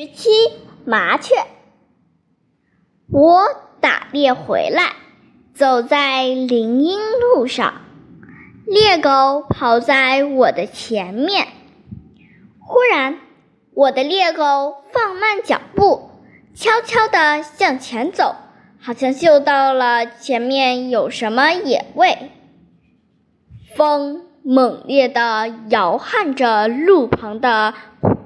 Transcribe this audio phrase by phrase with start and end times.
[0.00, 0.28] 十七
[0.84, 1.34] 麻雀，
[3.10, 3.48] 我
[3.80, 4.92] 打猎回来，
[5.54, 7.80] 走在林荫路上，
[8.64, 11.48] 猎狗跑在我的前面。
[12.60, 13.18] 忽然，
[13.74, 16.10] 我的猎狗放慢脚步，
[16.54, 18.36] 悄悄地向前走，
[18.80, 22.30] 好像嗅到了前面有什么野味。
[23.74, 27.74] 风猛烈地摇撼着路旁的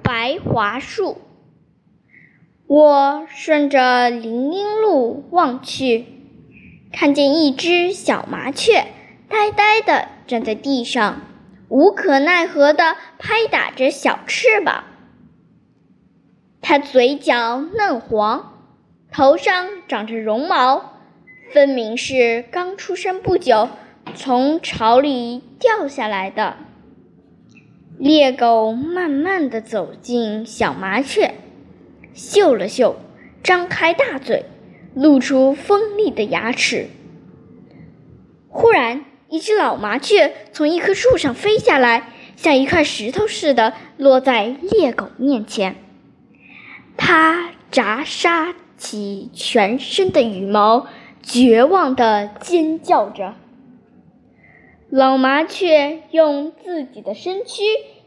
[0.03, 1.17] 白桦树。
[2.73, 6.07] 我顺着林荫路望去，
[6.91, 8.87] 看见一只小麻雀
[9.29, 11.21] 呆呆地站在地上，
[11.69, 14.85] 无可奈何地拍打着小翅膀。
[16.63, 18.55] 它嘴角嫩黄，
[19.13, 20.95] 头上长着绒毛，
[21.53, 23.69] 分明是刚出生不久
[24.15, 26.57] 从巢里掉下来的。
[27.99, 31.35] 猎狗慢慢地走近小麻雀。
[32.15, 32.97] 嗅了嗅，
[33.43, 34.45] 张开大嘴，
[34.95, 36.89] 露出锋利的牙齿。
[38.49, 45.77] 忽然，一只老麻雀从一棵树上飞下来，像一块石头似的落在猎狗面前。
[46.97, 50.87] 它眨沙起全身的羽毛，
[51.23, 53.35] 绝望地尖叫着。
[54.91, 57.63] 老麻雀用自己的身躯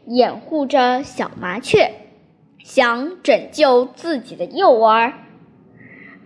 [0.06, 2.05] 掩护着小麻雀。
[2.66, 5.12] 想拯救自己的幼儿，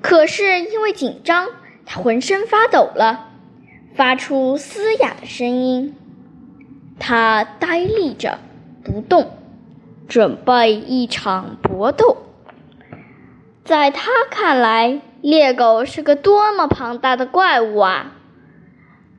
[0.01, 1.49] 可是因为紧张，
[1.85, 3.29] 他浑身发抖了，
[3.95, 5.95] 发出嘶哑的声音。
[6.99, 8.39] 他呆立着
[8.83, 9.33] 不动，
[10.09, 12.17] 准备一场搏斗。
[13.63, 18.13] 在他看来，猎狗是个多么庞大的怪物啊！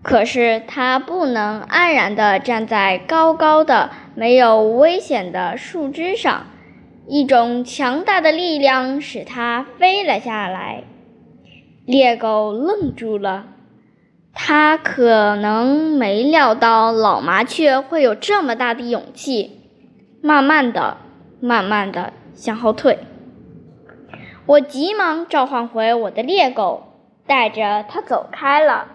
[0.02, 6.48] 可是他不能安然地站在高高的、没有危险的树枝上。
[7.08, 10.84] 一种强大的力量使它飞了下来。
[11.86, 13.48] 猎狗愣住了，
[14.34, 19.60] 它可能没料到老麻雀会有这么大的勇气。
[20.22, 20.98] 慢慢的，
[21.40, 23.00] 慢慢的向后退。
[24.46, 26.84] 我急忙召唤回我的猎狗，
[27.26, 28.88] 带着它走开了。